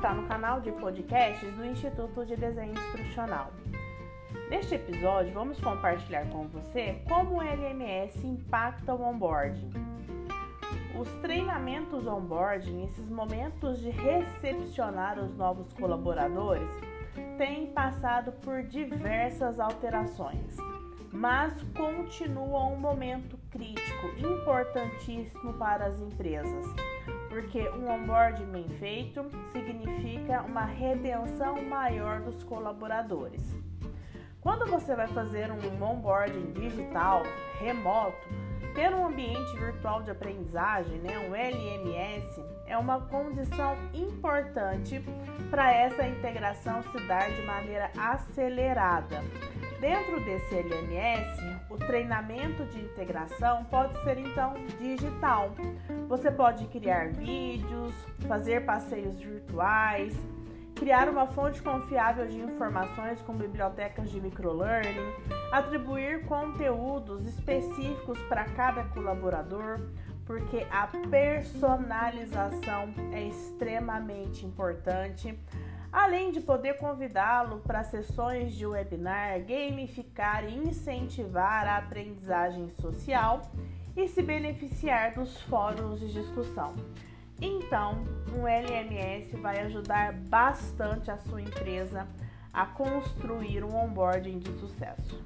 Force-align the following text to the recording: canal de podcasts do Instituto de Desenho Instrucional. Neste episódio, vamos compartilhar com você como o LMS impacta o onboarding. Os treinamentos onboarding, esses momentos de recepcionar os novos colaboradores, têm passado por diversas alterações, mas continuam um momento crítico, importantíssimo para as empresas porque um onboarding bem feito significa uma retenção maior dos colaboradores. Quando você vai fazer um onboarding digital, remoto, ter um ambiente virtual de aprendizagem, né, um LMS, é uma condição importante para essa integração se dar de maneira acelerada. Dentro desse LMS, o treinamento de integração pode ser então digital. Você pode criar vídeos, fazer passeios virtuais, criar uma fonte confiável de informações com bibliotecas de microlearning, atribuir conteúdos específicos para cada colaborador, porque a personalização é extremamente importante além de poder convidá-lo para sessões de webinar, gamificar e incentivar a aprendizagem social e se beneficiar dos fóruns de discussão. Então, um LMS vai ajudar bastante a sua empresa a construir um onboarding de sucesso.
canal 0.00 0.62
de 0.62 0.72
podcasts 0.72 1.54
do 1.56 1.64
Instituto 1.66 2.24
de 2.24 2.34
Desenho 2.34 2.72
Instrucional. 2.72 3.52
Neste 4.48 4.74
episódio, 4.74 5.30
vamos 5.34 5.60
compartilhar 5.60 6.26
com 6.30 6.48
você 6.48 7.02
como 7.06 7.36
o 7.36 7.42
LMS 7.42 8.26
impacta 8.26 8.94
o 8.94 9.02
onboarding. 9.02 9.70
Os 10.98 11.08
treinamentos 11.20 12.06
onboarding, 12.06 12.84
esses 12.84 13.10
momentos 13.10 13.78
de 13.80 13.90
recepcionar 13.90 15.18
os 15.18 15.36
novos 15.36 15.70
colaboradores, 15.74 16.70
têm 17.36 17.66
passado 17.66 18.32
por 18.40 18.62
diversas 18.62 19.60
alterações, 19.60 20.56
mas 21.12 21.52
continuam 21.76 22.72
um 22.72 22.80
momento 22.80 23.38
crítico, 23.50 24.06
importantíssimo 24.18 25.52
para 25.54 25.86
as 25.86 26.00
empresas 26.00 26.66
porque 27.30 27.70
um 27.70 27.88
onboarding 27.88 28.46
bem 28.46 28.68
feito 28.68 29.24
significa 29.52 30.42
uma 30.42 30.64
retenção 30.64 31.62
maior 31.62 32.20
dos 32.20 32.42
colaboradores. 32.42 33.54
Quando 34.40 34.66
você 34.66 34.96
vai 34.96 35.06
fazer 35.08 35.50
um 35.52 35.82
onboarding 35.82 36.52
digital, 36.52 37.22
remoto, 37.60 38.28
ter 38.74 38.92
um 38.92 39.06
ambiente 39.06 39.56
virtual 39.58 40.02
de 40.02 40.10
aprendizagem, 40.10 40.98
né, 40.98 41.18
um 41.18 41.34
LMS, 41.34 42.42
é 42.66 42.76
uma 42.76 43.00
condição 43.02 43.76
importante 43.94 45.02
para 45.50 45.72
essa 45.72 46.06
integração 46.06 46.82
se 46.82 47.06
dar 47.06 47.30
de 47.30 47.42
maneira 47.42 47.90
acelerada. 47.96 49.22
Dentro 49.80 50.22
desse 50.22 50.54
LMS, 50.54 51.40
o 51.70 51.78
treinamento 51.78 52.66
de 52.66 52.80
integração 52.80 53.64
pode 53.64 53.98
ser 54.04 54.18
então 54.18 54.52
digital. 54.78 55.54
Você 56.06 56.30
pode 56.30 56.66
criar 56.66 57.08
vídeos, 57.08 57.94
fazer 58.28 58.66
passeios 58.66 59.18
virtuais, 59.18 60.14
criar 60.74 61.08
uma 61.08 61.26
fonte 61.26 61.62
confiável 61.62 62.26
de 62.26 62.38
informações 62.40 63.22
com 63.22 63.32
bibliotecas 63.32 64.10
de 64.10 64.20
microlearning, 64.20 65.14
atribuir 65.50 66.26
conteúdos 66.26 67.26
específicos 67.26 68.18
para 68.28 68.44
cada 68.44 68.84
colaborador, 68.84 69.80
porque 70.26 70.66
a 70.70 70.88
personalização 71.08 72.92
é 73.12 73.22
extremamente 73.28 74.44
importante 74.44 75.38
além 75.92 76.30
de 76.30 76.40
poder 76.40 76.74
convidá-lo 76.78 77.60
para 77.60 77.84
sessões 77.84 78.54
de 78.54 78.66
webinar, 78.66 79.40
gamificar 79.40 80.44
e 80.44 80.56
incentivar 80.56 81.66
a 81.66 81.78
aprendizagem 81.78 82.70
social 82.80 83.50
e 83.96 84.06
se 84.08 84.22
beneficiar 84.22 85.14
dos 85.14 85.40
fóruns 85.42 86.00
de 86.00 86.12
discussão. 86.12 86.74
Então, 87.40 88.04
um 88.36 88.46
LMS 88.46 89.34
vai 89.36 89.60
ajudar 89.60 90.12
bastante 90.12 91.10
a 91.10 91.18
sua 91.18 91.40
empresa 91.40 92.06
a 92.52 92.66
construir 92.66 93.64
um 93.64 93.74
onboarding 93.74 94.38
de 94.38 94.52
sucesso. 94.58 95.18